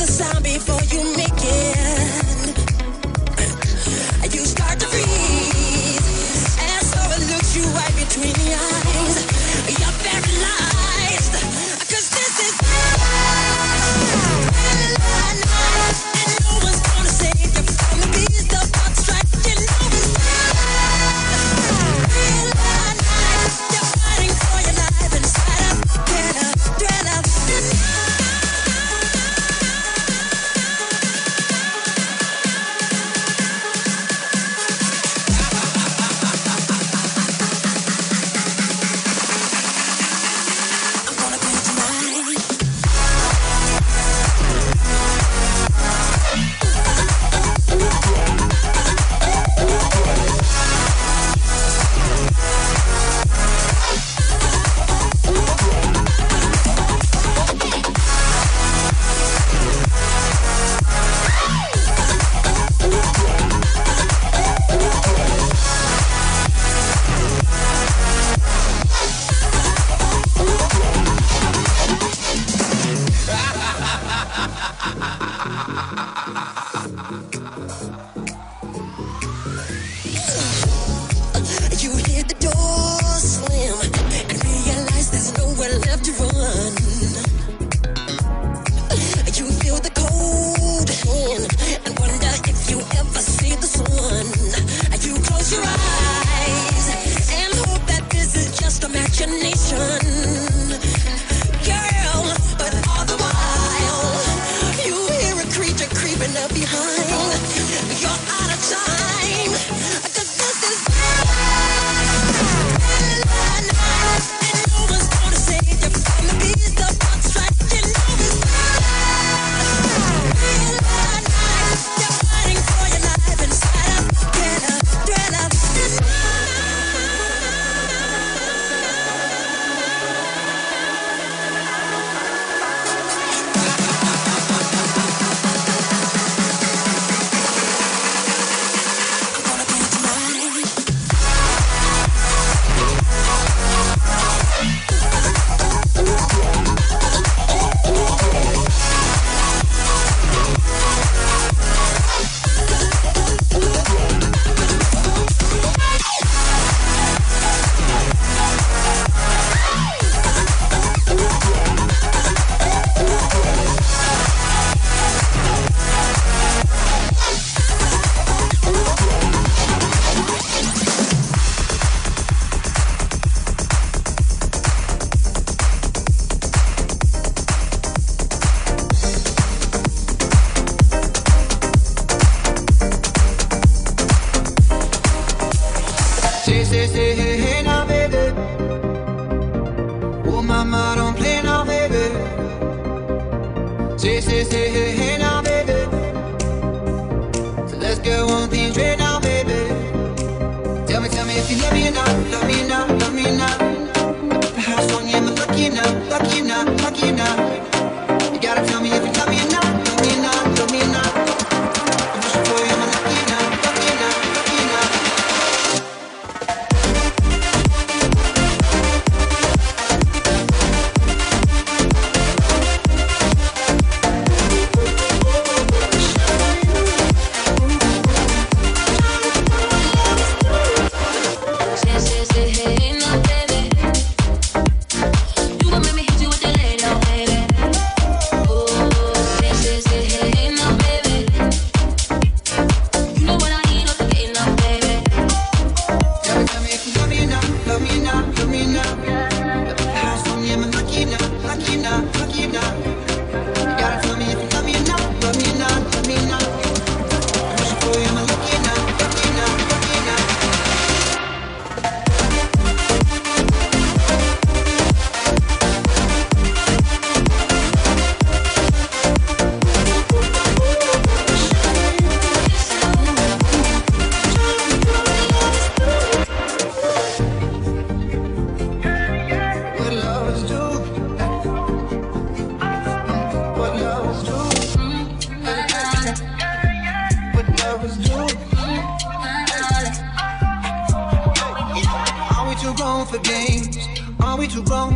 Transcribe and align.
the 0.00 0.06
sound 0.06 0.42
before 0.42 0.79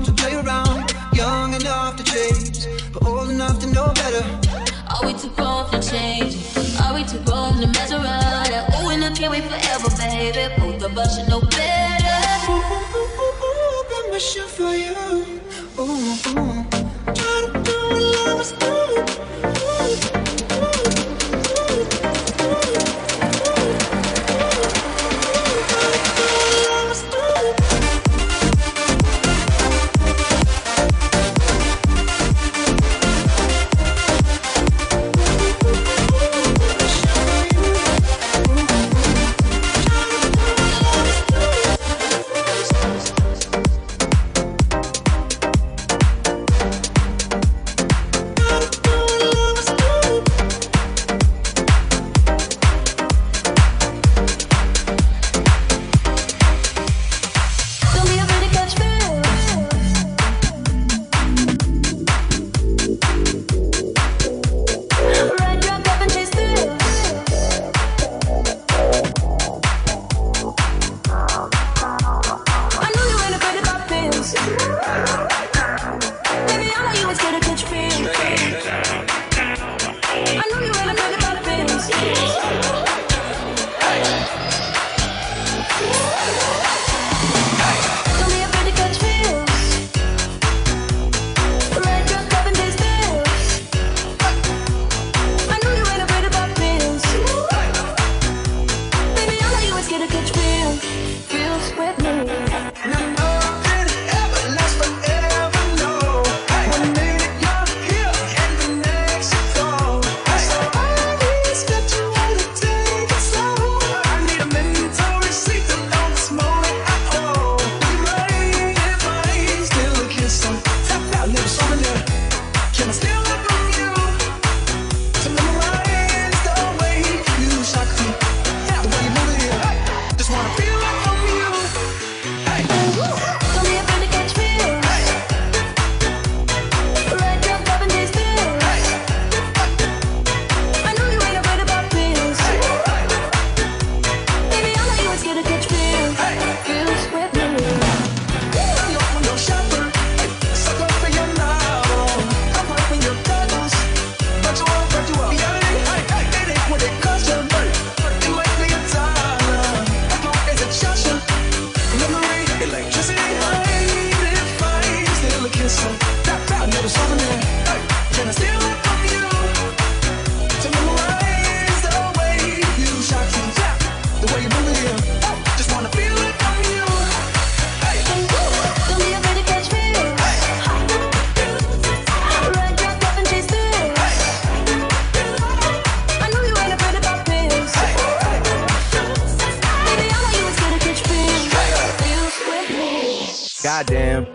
to 0.02 0.12
play 0.12 0.34
around? 0.34 0.92
Young 1.12 1.54
enough 1.54 1.96
to 1.96 2.04
chase, 2.04 2.66
but 2.92 3.06
old 3.06 3.30
enough 3.30 3.58
to 3.60 3.66
know 3.68 3.92
better. 3.94 4.24
Are 4.90 5.06
we 5.06 5.12
too 5.14 5.30
grown 5.30 5.66
for 5.70 5.80
change? 5.80 6.36
Are 6.80 6.94
we 6.94 7.04
too 7.04 7.20
grown 7.24 7.60
to 7.60 7.66
mess 7.68 7.92
around? 7.92 8.48
Ooh, 8.76 8.90
and 8.90 9.04
I 9.04 9.12
can't 9.14 9.30
wait 9.30 9.44
forever, 9.44 9.90
baby. 9.98 10.54
Both 10.58 10.82
of 10.82 10.98
us 10.98 11.18
should 11.18 11.28
know 11.28 11.40
better. 11.40 12.20
Ooh, 12.50 12.54
ooh, 12.54 12.98
ooh, 12.98 13.22
ooh, 13.24 13.44
ooh, 13.46 13.84
got 13.90 14.10
my 14.10 14.18
for 14.56 14.74
you. 14.74 14.94
Ooh, 15.78 15.84
ooh. 15.84 16.64
Try 17.14 17.36
to 17.44 17.62
do 17.62 17.76
what 17.90 18.26
lovers 18.26 18.52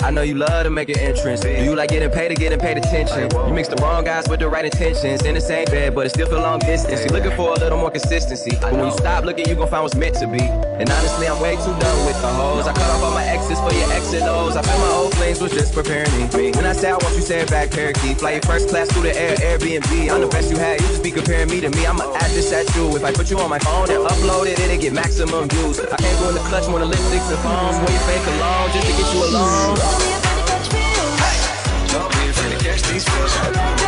I 0.01 0.11
know 0.11 0.21
you 0.21 0.35
love 0.35 0.63
to 0.63 0.69
make 0.69 0.89
an 0.89 0.99
entrance. 0.99 1.41
Do 1.41 1.49
you 1.49 1.75
like 1.75 1.89
getting 1.89 2.09
paid 2.11 2.31
or 2.31 2.35
getting 2.35 2.59
paid 2.59 2.77
attention? 2.77 3.29
You 3.47 3.53
mix 3.53 3.67
the 3.67 3.77
wrong 3.77 4.03
guys 4.03 4.27
with 4.27 4.39
the 4.39 4.49
right 4.49 4.65
intentions. 4.65 5.23
In 5.23 5.35
the 5.35 5.41
same 5.41 5.65
bed, 5.65 5.95
but 5.95 6.05
it 6.05 6.09
still 6.09 6.27
feel 6.27 6.39
long 6.39 6.59
distance. 6.59 7.01
You're 7.05 7.13
looking 7.13 7.35
for 7.35 7.51
a 7.51 7.59
little 7.59 7.77
more 7.77 7.91
consistency. 7.91 8.57
But 8.61 8.73
when 8.73 8.85
you 8.85 8.91
stop 8.91 9.23
looking, 9.23 9.47
you 9.47 9.55
gon' 9.55 9.69
find 9.69 9.83
what's 9.83 9.95
meant 9.95 10.15
to 10.15 10.27
be. 10.27 10.41
And 10.41 10.89
honestly, 10.89 11.27
I'm 11.27 11.39
way 11.41 11.55
too 11.55 11.75
done 11.79 12.05
with 12.05 12.19
the 12.21 12.27
hoes. 12.27 12.67
I 12.67 12.73
cut 12.73 12.89
off 12.91 13.03
all 13.03 13.11
my 13.11 13.23
exes 13.23 13.59
for 13.59 13.73
your 13.73 13.91
X 13.91 14.13
and 14.13 14.23
O's. 14.23 14.55
I 14.55 14.61
feel 14.61 14.79
my 14.79 14.91
old 14.95 15.13
flings 15.15 15.41
was 15.41 15.51
just 15.51 15.73
preparing 15.73 16.11
me. 16.17 16.51
When 16.51 16.65
I 16.65 16.73
say 16.73 16.89
I 16.89 16.97
want 16.97 17.15
you, 17.15 17.21
say 17.21 17.41
it 17.41 17.49
back, 17.49 17.71
parakeet. 17.71 18.19
Fly 18.19 18.31
your 18.31 18.41
first 18.41 18.69
class 18.69 18.91
through 18.91 19.03
the 19.03 19.15
air, 19.15 19.35
Airbnb. 19.37 20.11
I'm 20.11 20.21
the 20.21 20.27
best 20.27 20.51
you 20.51 20.57
had, 20.57 20.81
you 20.81 20.87
just 20.87 21.03
be 21.03 21.11
comparing 21.11 21.49
me 21.49 21.61
to 21.61 21.69
me. 21.69 21.85
I'ma 21.85 22.03
add 22.15 22.31
this 22.31 22.51
at 22.53 22.67
you. 22.75 22.95
If 22.95 23.03
I 23.03 23.11
put 23.11 23.29
you 23.29 23.39
on 23.39 23.49
my 23.49 23.59
phone 23.59 23.89
and 23.91 24.03
upload 24.03 24.47
it, 24.47 24.59
it'll 24.59 24.79
get 24.79 24.93
maximum 24.93 25.47
views. 25.49 25.79
I 25.79 25.97
can't 25.97 26.19
go 26.19 26.29
in 26.29 26.35
the 26.35 26.41
clutch, 26.51 26.67
more 26.67 26.79
than 26.79 26.89
lipsticks 26.89 27.29
and 27.31 27.39
phones. 27.39 27.77
Wear 27.77 27.99
fake 28.07 28.27
alone 28.27 28.71
just 28.71 28.87
to 28.87 28.93
get 28.93 29.13
you 29.13 29.23
alone. 29.23 29.68
Don't 29.75 29.99
be 29.99 30.11
afraid 30.13 30.39
to 30.39 30.51
catch 30.51 30.67
feels. 30.69 31.91
Don't 31.91 32.11
be 32.11 32.29
afraid 32.29 32.57
to 32.57 32.65
catch 32.65 32.81
these 32.83 33.07
feels. 33.07 33.78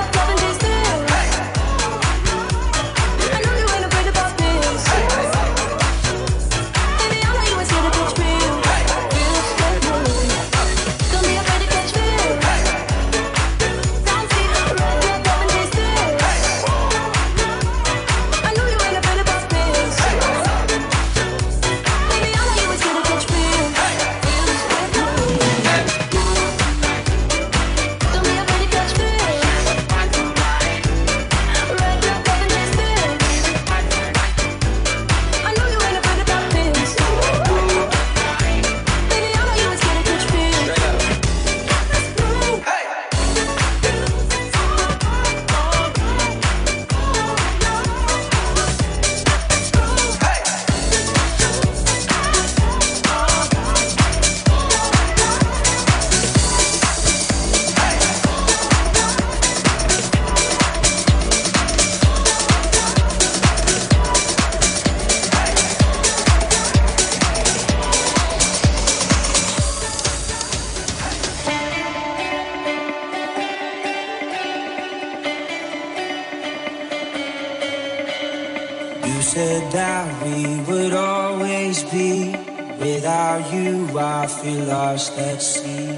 that 79.71 80.23
we 80.23 80.59
would 80.61 80.93
always 80.93 81.83
be. 81.85 82.35
Without 82.79 83.51
you, 83.53 83.87
I 83.97 84.27
feel 84.27 84.65
lost 84.65 85.17
at 85.17 85.41
sea. 85.41 85.95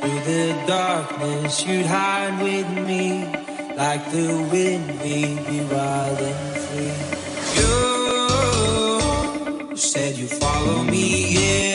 Through 0.00 0.20
the 0.24 0.54
darkness, 0.66 1.64
you'd 1.66 1.86
hide 1.86 2.42
with 2.42 2.68
me. 2.86 3.24
Like 3.76 4.04
the 4.10 4.26
wind, 4.50 5.00
we'd 5.02 5.46
be 5.46 5.60
wild 5.72 6.18
and 6.18 6.56
free. 6.64 6.94
You 7.58 7.70
said 9.76 10.16
you 10.16 10.26
follow 10.26 10.82
me, 10.84 11.34
yeah. 11.34 11.73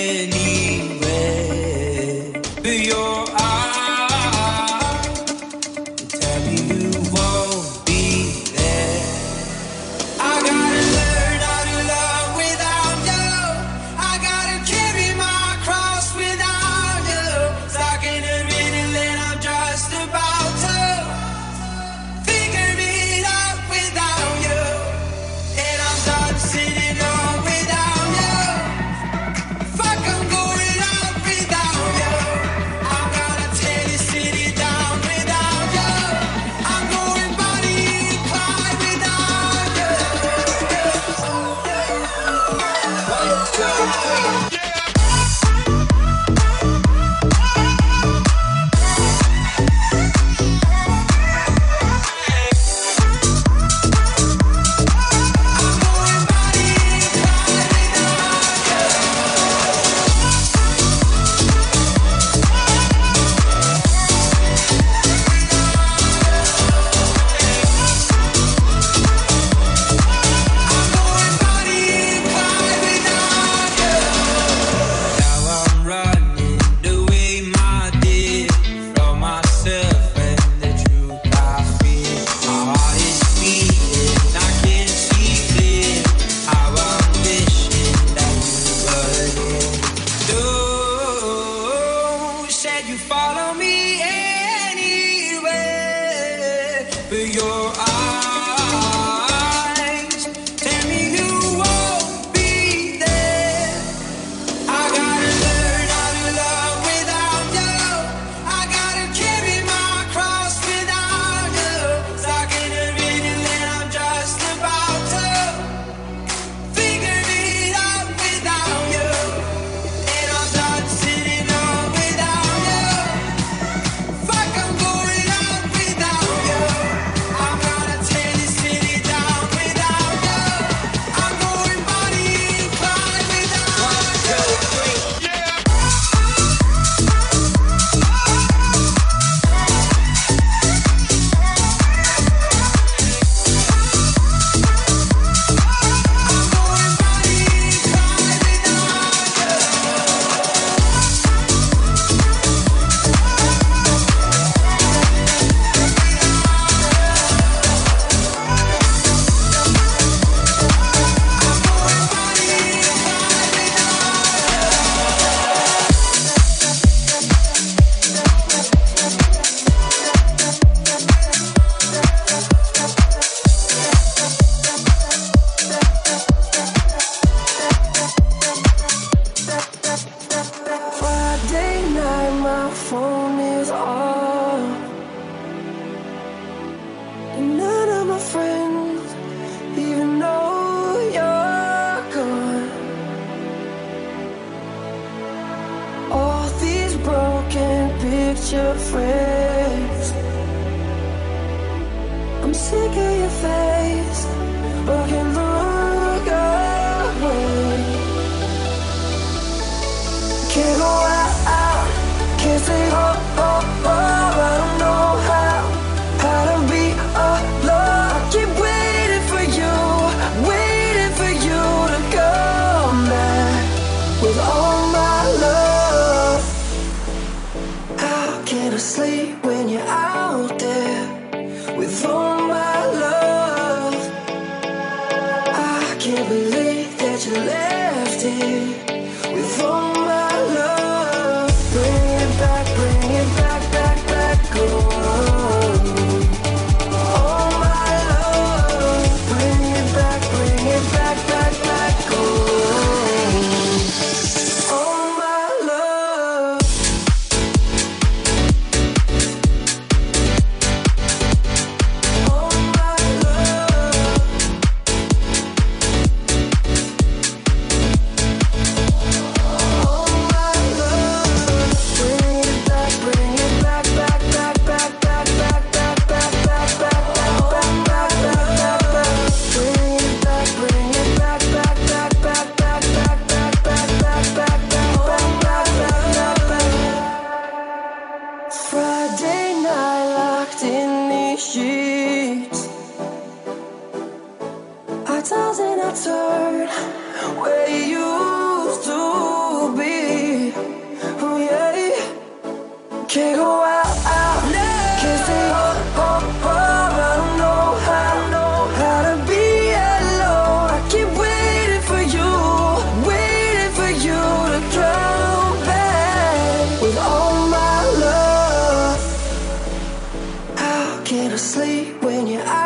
in 322.19 322.27
your. 322.27 322.58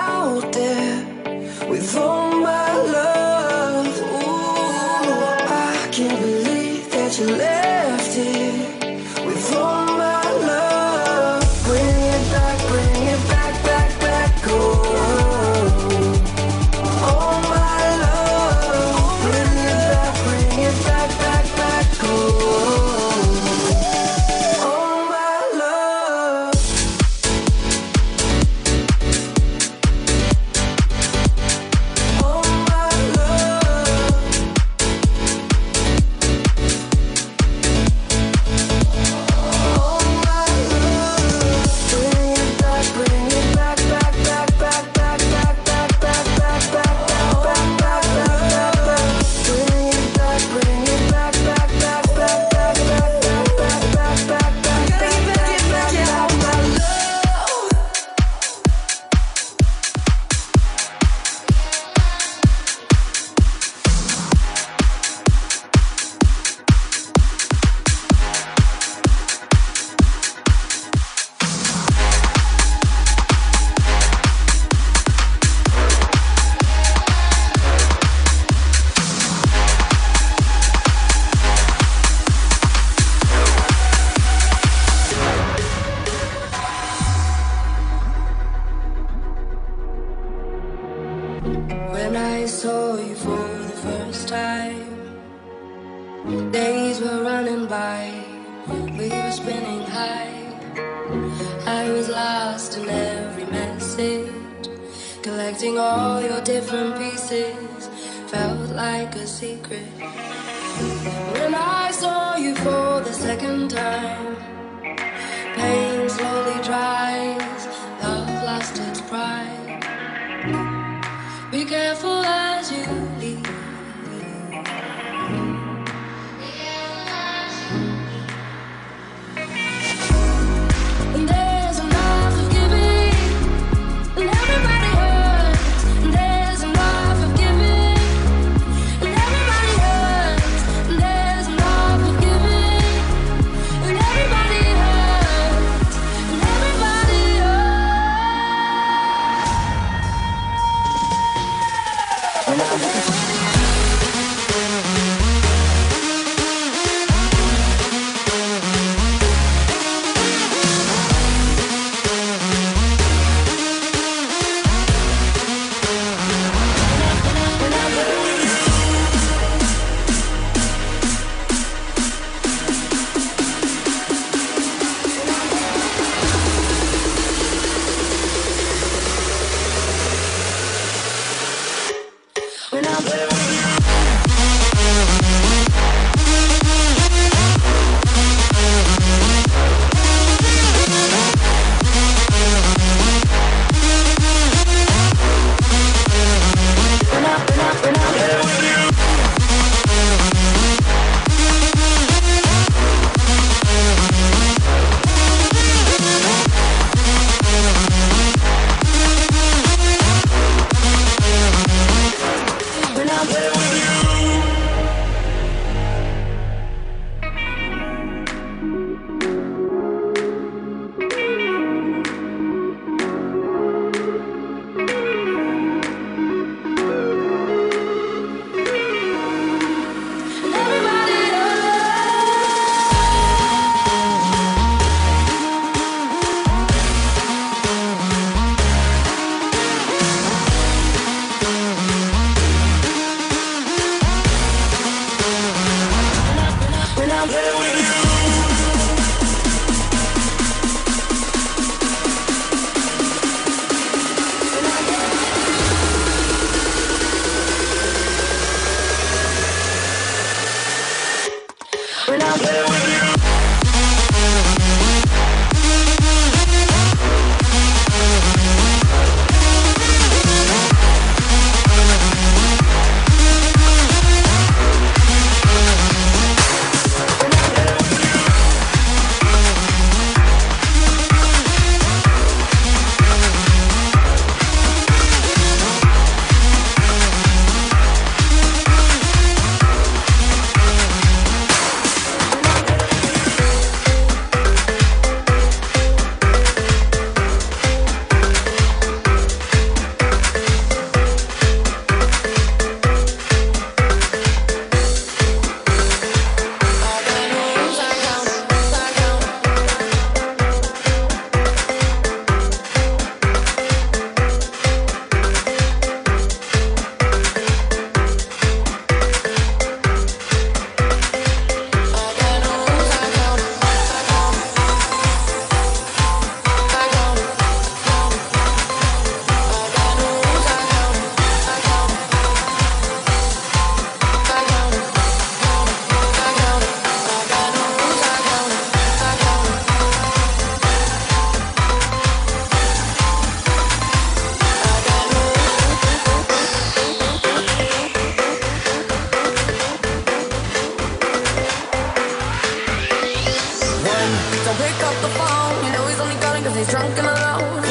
Don't 354.04 354.58
pick 354.58 354.84
up 354.84 354.96
the 355.02 355.08
phone, 355.16 355.66
you 355.66 355.72
know 355.72 355.88
he's 355.88 356.00
only 356.02 356.16
calling 356.16 356.44
cause 356.44 356.58
he's 356.58 356.68
drunk 356.68 356.98
and 356.98 357.08
alone. 357.08 357.63